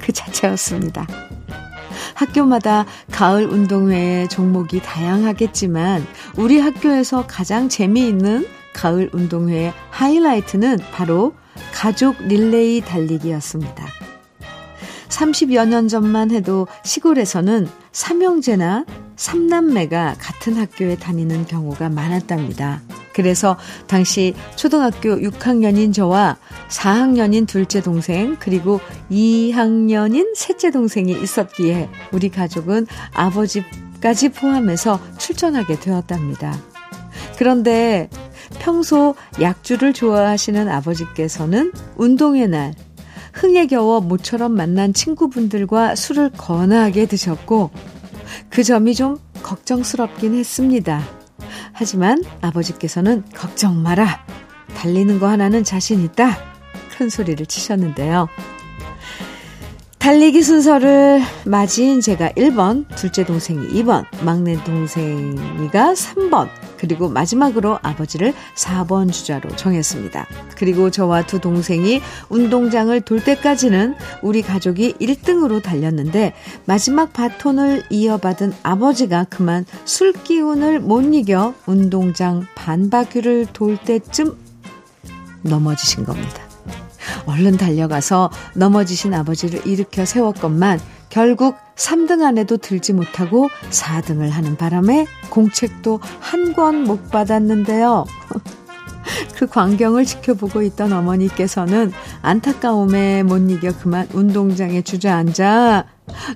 그 0.00 0.12
자체였습니다. 0.12 1.06
학교마다 2.14 2.84
가을 3.12 3.46
운동회의 3.46 4.28
종목이 4.28 4.80
다양하겠지만 4.80 6.04
우리 6.36 6.58
학교에서 6.58 7.24
가장 7.28 7.68
재미있는 7.68 8.44
가을 8.72 9.10
운동회의 9.12 9.72
하이라이트는 9.90 10.78
바로 10.92 11.34
가족 11.72 12.20
릴레이 12.20 12.80
달리기였습니다. 12.80 13.86
30여 15.08 15.68
년 15.68 15.86
전만 15.86 16.32
해도 16.32 16.66
시골에서는 16.82 17.68
삼형제나 17.92 18.84
삼남매가 19.16 20.16
같은 20.18 20.56
학교에 20.56 20.96
다니는 20.96 21.46
경우가 21.46 21.88
많았답니다. 21.88 22.82
그래서 23.12 23.56
당시 23.86 24.34
초등학교 24.56 25.16
6학년인 25.16 25.94
저와 25.94 26.36
4학년인 26.68 27.46
둘째 27.46 27.80
동생, 27.80 28.36
그리고 28.38 28.80
2학년인 29.10 30.36
셋째 30.36 30.70
동생이 30.70 31.12
있었기에 31.22 31.88
우리 32.12 32.28
가족은 32.28 32.86
아버지까지 33.14 34.28
포함해서 34.28 35.00
출전하게 35.16 35.80
되었답니다. 35.80 36.58
그런데 37.38 38.10
평소 38.58 39.14
약주를 39.40 39.94
좋아하시는 39.94 40.68
아버지께서는 40.68 41.72
운동의 41.96 42.48
날 42.48 42.74
흥에 43.32 43.66
겨워 43.66 44.00
모처럼 44.00 44.52
만난 44.52 44.92
친구분들과 44.92 45.94
술을 45.94 46.30
거나하게 46.36 47.06
드셨고 47.06 47.70
그 48.50 48.62
점이 48.62 48.94
좀 48.94 49.18
걱정스럽긴 49.42 50.34
했습니다. 50.34 51.02
하지만 51.72 52.22
아버지께서는 52.40 53.24
걱정 53.34 53.82
마라. 53.82 54.24
달리는 54.76 55.18
거 55.18 55.28
하나는 55.28 55.64
자신 55.64 56.02
있다. 56.02 56.36
큰 56.96 57.08
소리를 57.08 57.44
치셨는데요. 57.46 58.28
달리기 59.98 60.42
순서를 60.42 61.20
맞이인 61.46 62.00
제가 62.00 62.30
1번, 62.30 62.86
둘째 62.94 63.24
동생이 63.24 63.66
2번, 63.82 64.04
막내 64.24 64.62
동생이가 64.62 65.94
3번, 65.94 66.48
그리고 66.78 67.08
마지막으로 67.08 67.78
아버지를 67.82 68.34
4번 68.56 69.12
주자로 69.12 69.54
정했습니다. 69.56 70.26
그리고 70.56 70.90
저와 70.90 71.26
두 71.26 71.40
동생이 71.40 72.00
운동장을 72.28 72.98
돌 73.02 73.22
때까지는 73.22 73.94
우리 74.22 74.42
가족이 74.42 74.94
1등으로 75.00 75.62
달렸는데 75.62 76.34
마지막 76.64 77.12
바톤을 77.12 77.84
이어받은 77.90 78.54
아버지가 78.62 79.24
그만 79.30 79.64
술 79.84 80.12
기운을 80.12 80.80
못 80.80 81.02
이겨 81.14 81.54
운동장 81.66 82.46
반바퀴를 82.54 83.46
돌 83.52 83.76
때쯤 83.76 84.36
넘어지신 85.42 86.04
겁니다. 86.04 86.42
얼른 87.26 87.56
달려가서 87.56 88.30
넘어지신 88.54 89.14
아버지를 89.14 89.66
일으켜 89.66 90.04
세웠건만 90.04 90.80
결국 91.16 91.56
3등 91.76 92.22
안에도 92.22 92.58
들지 92.58 92.92
못하고 92.92 93.48
4등을 93.70 94.28
하는 94.28 94.58
바람에 94.58 95.06
공책도 95.30 95.98
한 96.20 96.52
권 96.52 96.84
못 96.84 97.10
받았는데요. 97.10 98.04
그 99.34 99.46
광경을 99.46 100.04
지켜보고 100.04 100.60
있던 100.60 100.92
어머니께서는 100.92 101.90
안타까움에 102.20 103.22
못 103.22 103.38
이겨 103.50 103.72
그만 103.78 104.06
운동장에 104.12 104.82
주저앉아 104.82 105.86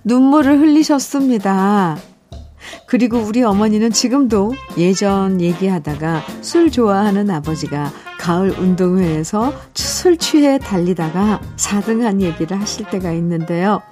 눈물을 0.05 0.59
흘리셨습니다. 0.61 1.99
그리고 2.87 3.19
우리 3.19 3.43
어머니는 3.43 3.93
지금도 3.93 4.55
예전 4.79 5.43
얘기하다가 5.43 6.23
술 6.41 6.73
좋아하는 6.73 7.29
아버지가 7.29 7.93
가을 8.19 8.59
운동회에서 8.59 9.53
술 9.75 10.17
취해 10.17 10.57
달리다가 10.57 11.39
4등한 11.57 12.23
얘기를 12.23 12.59
하실 12.59 12.87
때가 12.89 13.13
있는데요. 13.13 13.83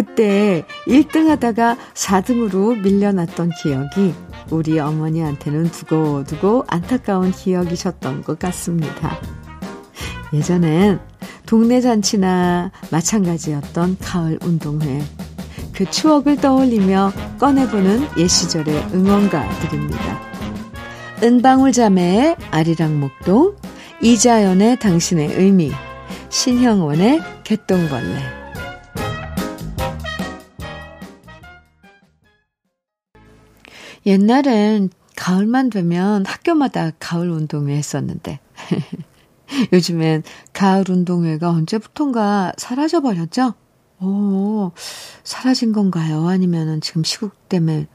그때 0.00 0.64
1등 0.86 1.26
하다가 1.26 1.76
4등으로 1.92 2.80
밀려났던 2.80 3.50
기억이 3.60 4.14
우리 4.48 4.78
어머니한테는 4.78 5.64
두고두고 5.70 6.64
안타까운 6.68 7.32
기억이셨던 7.32 8.22
것 8.22 8.38
같습니다. 8.38 9.18
예전엔 10.32 11.00
동네 11.44 11.82
잔치나 11.82 12.70
마찬가지였던 12.90 13.98
가을 14.00 14.38
운동회. 14.42 15.02
그 15.74 15.84
추억을 15.90 16.38
떠올리며 16.38 17.12
꺼내보는 17.38 18.06
옛 18.16 18.26
시절의 18.26 18.94
응원가들입니다. 18.94 20.20
은방울 21.22 21.72
자매의 21.72 22.36
아리랑 22.50 22.98
목동, 22.98 23.54
이자연의 24.00 24.78
당신의 24.78 25.34
의미, 25.34 25.70
신형원의 26.30 27.20
개똥벌레. 27.44 28.39
옛날엔 34.06 34.90
가을만 35.16 35.70
되면 35.70 36.24
학교마다 36.26 36.92
가을 36.98 37.30
운동회 37.30 37.76
했었는데, 37.76 38.40
요즘엔 39.72 40.22
가을 40.52 40.84
운동회가 40.88 41.50
언제부턴가 41.50 42.52
사라져 42.56 43.00
버렸죠? 43.00 43.54
오, 44.00 44.72
사라진 45.24 45.72
건가요? 45.72 46.26
아니면은 46.28 46.80
지금 46.80 47.04
시국 47.04 47.48
때문에 47.48 47.86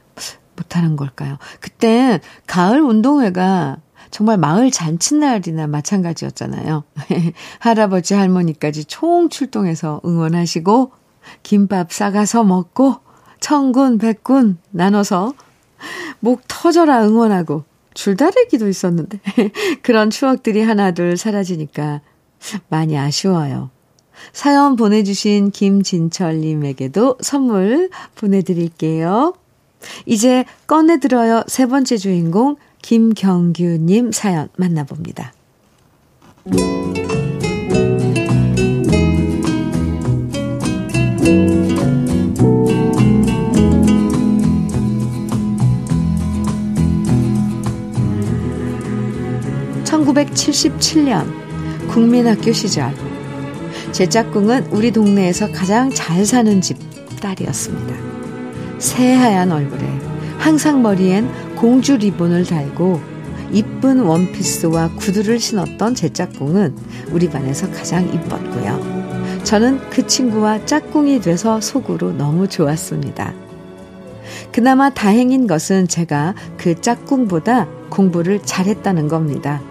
못하는 0.54 0.96
걸까요? 0.96 1.38
그때 1.60 2.20
가을 2.46 2.80
운동회가 2.80 3.78
정말 4.10 4.38
마을 4.38 4.70
잔칫날이나 4.70 5.66
마찬가지였잖아요. 5.66 6.84
할아버지, 7.58 8.14
할머니까지 8.14 8.84
총 8.84 9.28
출동해서 9.28 10.00
응원하시고, 10.04 10.92
김밥 11.42 11.92
싸가서 11.92 12.44
먹고, 12.44 12.96
청군, 13.40 13.98
백군 13.98 14.58
나눠서 14.70 15.34
목 16.20 16.42
터져라 16.48 17.06
응원하고 17.06 17.64
줄다리기도 17.94 18.68
있었는데 18.68 19.18
그런 19.82 20.10
추억들이 20.10 20.62
하나둘 20.62 21.16
사라지니까 21.16 22.02
많이 22.68 22.98
아쉬워요. 22.98 23.70
사연 24.32 24.76
보내주신 24.76 25.50
김진철님에게도 25.50 27.18
선물 27.20 27.90
보내드릴게요. 28.14 29.34
이제 30.04 30.44
꺼내들어요 30.66 31.44
세 31.46 31.66
번째 31.66 31.96
주인공 31.96 32.56
김경규님 32.82 34.12
사연 34.12 34.48
만나봅니다. 34.56 35.32
1977년 50.16 51.26
국민학교 51.88 52.52
시절 52.52 52.94
제 53.92 54.08
짝꿍은 54.08 54.68
우리 54.70 54.90
동네에서 54.90 55.52
가장 55.52 55.90
잘 55.90 56.24
사는 56.24 56.60
집 56.60 56.78
딸이었습니다. 57.20 57.94
새하얀 58.78 59.52
얼굴에 59.52 59.86
항상 60.38 60.82
머리엔 60.82 61.54
공주 61.54 61.96
리본을 61.96 62.46
달고 62.46 63.00
이쁜 63.52 64.00
원피스와 64.00 64.92
구두를 64.96 65.38
신었던 65.38 65.94
제 65.94 66.08
짝꿍은 66.08 66.76
우리 67.10 67.28
반에서 67.28 67.70
가장 67.70 68.06
이뻤고요. 68.08 69.44
저는 69.44 69.90
그 69.90 70.06
친구와 70.06 70.64
짝꿍이 70.64 71.20
돼서 71.20 71.60
속으로 71.60 72.12
너무 72.12 72.48
좋았습니다. 72.48 73.34
그나마 74.50 74.90
다행인 74.90 75.46
것은 75.46 75.86
제가 75.86 76.34
그 76.56 76.80
짝꿍보다 76.80 77.68
공부를 77.90 78.40
잘했다는 78.42 79.08
겁니다. 79.08 79.62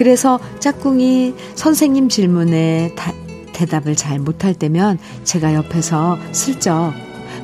그래서 0.00 0.40
짝꿍이 0.60 1.34
선생님 1.56 2.08
질문에 2.08 2.94
다, 2.96 3.12
대답을 3.52 3.96
잘 3.96 4.18
못할 4.18 4.54
때면 4.54 4.98
제가 5.24 5.52
옆에서 5.52 6.16
슬쩍 6.32 6.94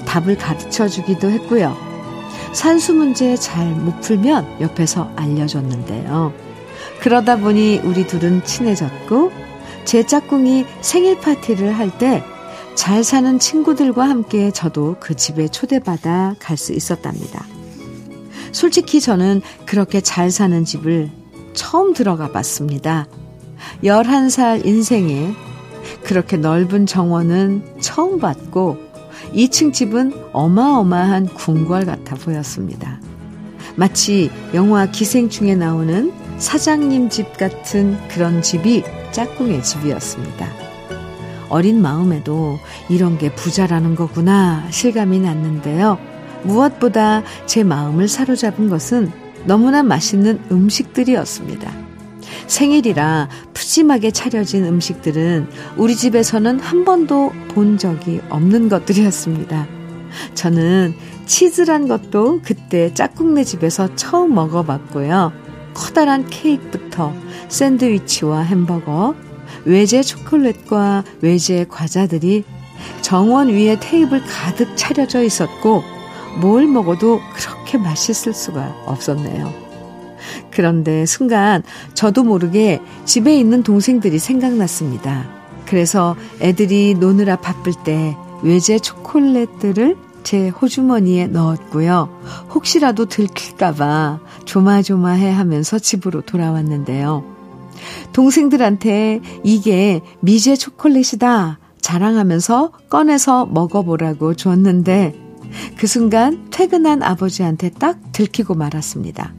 답을 0.07 0.39
가르쳐 0.39 0.89
주기도 0.89 1.29
했고요. 1.29 1.77
산수 2.55 2.95
문제 2.95 3.37
잘 3.37 3.67
못 3.75 4.01
풀면 4.01 4.63
옆에서 4.63 5.11
알려줬는데요. 5.17 6.33
그러다 7.03 7.37
보니 7.37 7.83
우리 7.85 8.07
둘은 8.07 8.43
친해졌고 8.45 9.33
제 9.85 10.07
짝꿍이 10.07 10.65
생일 10.81 11.21
파티를 11.21 11.77
할 11.77 11.91
때 11.99 12.23
잘 12.75 13.05
사는 13.05 13.39
친구들과 13.39 14.09
함께 14.09 14.51
저도 14.51 14.97
그 14.99 15.15
집에 15.15 15.49
초대받아 15.49 16.37
갈 16.39 16.57
수 16.57 16.73
있었답니다. 16.73 17.45
솔직히 18.53 19.03
저는 19.03 19.43
그렇게 19.67 20.01
잘 20.01 20.31
사는 20.31 20.65
집을 20.65 21.11
처음 21.57 21.93
들어가 21.93 22.31
봤습니다. 22.31 23.09
11살 23.83 24.65
인생에 24.65 25.35
그렇게 26.05 26.37
넓은 26.37 26.87
정원은 26.87 27.81
처음 27.81 28.21
봤고 28.21 28.77
2층 29.35 29.73
집은 29.73 30.13
어마어마한 30.33 31.27
궁궐 31.27 31.85
같아 31.85 32.15
보였습니다. 32.15 33.01
마치 33.75 34.31
영화 34.55 34.87
기생충에 34.87 35.57
나오는 35.57 36.13
사장님 36.39 37.09
집 37.09 37.37
같은 37.37 37.99
그런 38.09 38.43
집이 38.43 38.85
짝꿍의 39.11 39.65
집이었습니다. 39.65 40.49
어린 41.49 41.81
마음에도 41.81 42.59
이런 42.89 43.19
게 43.19 43.35
부자라는 43.35 43.95
거구나 43.95 44.67
실감이 44.71 45.19
났는데요. 45.21 45.99
무엇보다 46.43 47.23
제 47.47 47.65
마음을 47.65 48.09
사로잡은 48.09 48.69
것은 48.69 49.26
너무나 49.47 49.83
맛있는 49.83 50.41
음식들이었습니다. 50.51 51.73
생일이라 52.47 53.29
푸짐하게 53.55 54.11
차려진 54.11 54.65
음식들은 54.65 55.49
우리 55.77 55.97
집에서는 55.97 56.61
한 56.61 56.85
번도 56.85 57.33
본 57.49 57.79
적이 57.79 58.21
없는 58.29 58.69
것들이었습니다. 58.69 59.67
저는 60.35 60.95
치즈란 61.27 61.89
것도 61.89 62.41
그때 62.45 62.93
짝꿍네 62.95 63.45
집에서 63.45 63.95
처음 63.97 64.35
먹어봤고요. 64.35 65.33
커다란 65.75 66.27
케이크부터 66.29 67.13
샌드위치와 67.49 68.43
햄버거, 68.43 69.15
외제 69.65 70.03
초콜릿과 70.03 71.05
외제 71.21 71.67
과자들이 71.69 72.45
정원 73.03 73.49
위에 73.49 73.79
테이블 73.81 74.23
가득 74.23 74.77
차려져 74.77 75.23
있었고, 75.23 75.83
뭘 76.41 76.67
먹어도 76.67 77.21
그렇게 77.35 77.79
맛있을 77.79 78.33
수가 78.33 78.75
없었네요. 78.87 79.53
그런데 80.51 81.07
순간 81.07 81.63
저도 81.95 82.25
모르게 82.25 82.81
집에 83.05 83.39
있는 83.39 83.63
동생들이 83.63 84.19
생각났습니다. 84.19 85.25
그래서 85.67 86.17
애들이 86.41 86.95
노느라 86.95 87.37
바쁠 87.37 87.73
때 87.85 88.17
외제 88.43 88.79
초콜릿들을 88.79 89.97
제 90.23 90.49
호주머니에 90.49 91.29
넣었고요. 91.29 92.09
혹시라도 92.53 93.07
들킬까봐 93.07 94.21
조마조마해 94.45 95.31
하면서 95.31 95.79
집으로 95.79 96.23
돌아왔는데요. 96.23 97.25
동생들한테 98.13 99.21
이게 99.45 100.01
미제 100.21 100.57
초콜릿이다 100.57 101.59
자랑하면서 101.81 102.73
꺼내서 102.89 103.47
먹어보라고 103.47 104.35
줬는데 104.35 105.26
그 105.77 105.87
순간 105.87 106.47
퇴근한 106.51 107.03
아버지한테 107.03 107.71
딱 107.71 107.99
들키고 108.13 108.55
말았습니다. 108.55 109.35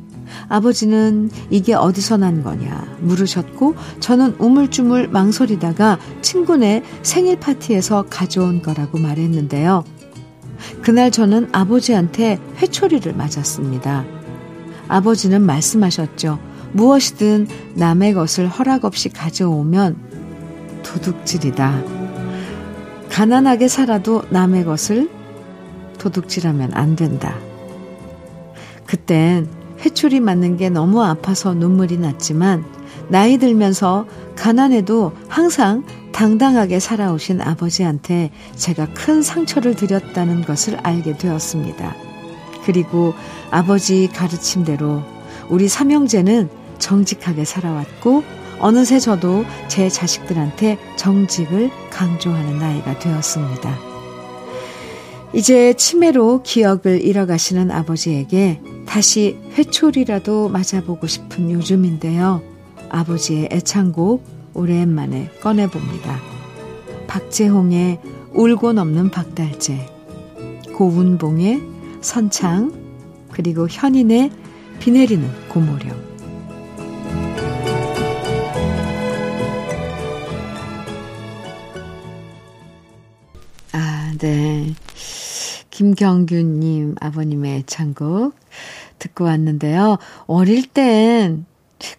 아버지는 0.49 1.29
이게 1.49 1.73
어디서 1.73 2.17
난 2.17 2.43
거냐 2.43 2.97
물으셨고 3.01 3.75
저는 3.99 4.35
우물쭈물 4.39 5.07
망설이다가 5.09 5.99
친구네 6.21 6.83
생일 7.01 7.39
파티에서 7.39 8.05
가져온 8.09 8.61
거라고 8.61 8.97
말했는데요. 8.97 9.83
그날 10.81 11.11
저는 11.11 11.49
아버지한테 11.51 12.39
회초리를 12.57 13.13
맞았습니다. 13.13 14.05
아버지는 14.87 15.41
말씀하셨죠. 15.43 16.39
무엇이든 16.73 17.47
남의 17.75 18.13
것을 18.13 18.47
허락 18.47 18.85
없이 18.85 19.09
가져오면 19.09 19.95
도둑질이다. 20.83 21.83
가난하게 23.09 23.67
살아도 23.67 24.23
남의 24.29 24.65
것을 24.65 25.09
도둑질하면 26.07 26.73
안 26.73 26.95
된다. 26.95 27.35
그땐 28.85 29.47
회초리 29.79 30.19
맞는 30.19 30.57
게 30.57 30.69
너무 30.69 31.03
아파서 31.03 31.53
눈물이 31.53 31.97
났지만 31.97 32.65
나이 33.09 33.37
들면서 33.37 34.05
가난해도 34.35 35.13
항상 35.27 35.83
당당하게 36.11 36.79
살아오신 36.79 37.41
아버지한테 37.41 38.31
제가 38.55 38.87
큰 38.93 39.21
상처를 39.21 39.75
드렸다는 39.75 40.43
것을 40.43 40.77
알게 40.77 41.17
되었습니다. 41.17 41.95
그리고 42.65 43.13
아버지 43.51 44.09
가르침대로 44.13 45.03
우리 45.49 45.67
삼형제는 45.67 46.49
정직하게 46.79 47.45
살아왔고 47.45 48.23
어느새 48.59 48.99
저도 48.99 49.45
제 49.67 49.89
자식들한테 49.89 50.77
정직을 50.95 51.69
강조하는 51.91 52.57
나이가 52.57 52.97
되었습니다. 52.97 53.96
이제 55.33 55.73
치매로 55.73 56.41
기억을 56.43 57.01
잃어가시는 57.01 57.69
아버지에게 57.69 58.61
다시 58.85 59.37
회초리라도 59.53 60.49
맞아보고 60.49 61.07
싶은 61.07 61.51
요즘인데요. 61.51 62.41
아버지의 62.89 63.49
애창곡 63.51 64.23
오랜만에 64.53 65.29
꺼내봅니다. 65.41 66.19
박재홍의 67.07 67.99
울고 68.33 68.73
넘는 68.73 69.11
박달재, 69.11 69.85
고운봉의 70.73 71.61
선창, 72.01 72.73
그리고 73.31 73.67
현인의 73.69 74.31
비 74.79 74.91
내리는 74.91 75.29
고모령. 75.49 76.07
아, 83.73 84.13
네. 84.19 84.73
김경규님 85.77 86.95
아버님의 86.99 87.65
창곡 87.67 88.33
듣고 88.97 89.25
왔는데요. 89.25 89.99
어릴 90.25 90.65
땐 90.65 91.45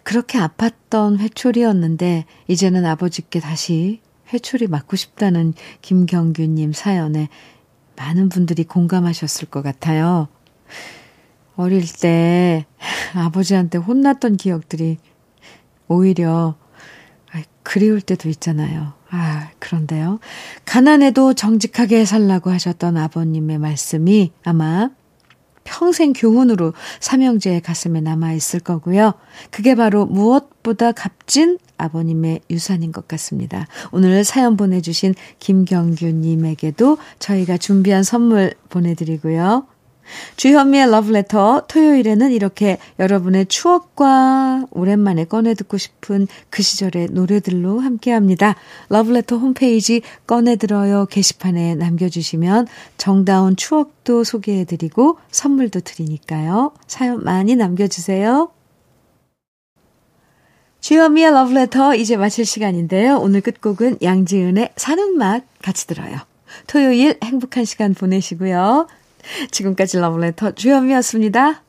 그렇게 0.03 0.37
아팠던 0.37 1.21
회초리였는데 1.21 2.25
이제는 2.49 2.85
아버지께 2.85 3.39
다시 3.39 4.01
회초리 4.33 4.67
맞고 4.67 4.97
싶다는 4.97 5.55
김경규님 5.81 6.73
사연에 6.73 7.29
많은 7.95 8.31
분들이 8.31 8.65
공감하셨을 8.65 9.47
것 9.47 9.63
같아요. 9.63 10.27
어릴 11.55 11.85
때 12.01 12.67
아버지한테 13.15 13.79
혼났던 13.79 14.39
기억들이 14.39 14.99
오히려 15.87 16.57
그리울 17.69 18.01
때도 18.01 18.31
있잖아요. 18.31 18.95
아, 19.11 19.51
그런데요. 19.59 20.21
가난해도 20.65 21.35
정직하게 21.35 22.07
살라고 22.07 22.49
하셨던 22.51 22.97
아버님의 22.97 23.59
말씀이 23.59 24.33
아마 24.43 24.89
평생 25.65 26.15
교훈으로 26.15 26.73
삼형제의 27.01 27.61
가슴에 27.61 28.01
남아있을 28.01 28.61
거고요. 28.61 29.13
그게 29.51 29.75
바로 29.75 30.07
무엇보다 30.07 30.93
값진 30.93 31.59
아버님의 31.77 32.41
유산인 32.49 32.91
것 32.91 33.07
같습니다. 33.07 33.67
오늘 33.93 34.25
사연 34.25 34.57
보내주신 34.57 35.15
김경규님에게도 35.39 36.97
저희가 37.19 37.59
준비한 37.59 38.03
선물 38.03 38.55
보내드리고요. 38.71 39.67
주현미의 40.37 40.91
러브레터 40.91 41.67
토요일에는 41.69 42.33
이렇게 42.33 42.79
여러분의 42.99 43.47
추억과 43.47 44.67
오랜만에 44.71 45.25
꺼내 45.25 45.55
듣고 45.55 45.79
싶은 45.79 46.27
그 46.51 46.63
시절의 46.63 47.09
노래들로 47.11 47.81
함께합니다. 47.81 48.57
러브레터 48.89 49.37
홈페이지 49.37 50.03
꺼내 50.27 50.57
들어요 50.57 51.07
게시판에 51.07 51.75
남겨주시면 51.75 52.67
정다운 52.97 53.57
추억도 53.57 54.25
소개해드리고 54.25 55.19
선물도 55.31 55.81
드리니까요. 55.81 56.73
사연 56.87 57.25
많이 57.25 57.57
남겨주세요. 57.57 58.51
주현미의 60.81 61.33
러브레터 61.33 61.97
이제 61.97 62.17
마칠 62.17 62.47
시간인데요. 62.47 63.19
오늘 63.19 63.41
끝곡은 63.41 63.99
양지은의 64.03 64.73
사는 64.77 65.19
맛 65.19 65.45
같이 65.61 65.87
들어요. 65.87 66.17
토요일 66.67 67.19
행복한 67.23 67.65
시간 67.65 67.95
보내시고요. 67.95 68.87
지금까지 69.51 69.99
러브레터 69.99 70.53
주현미였습니다. 70.53 71.68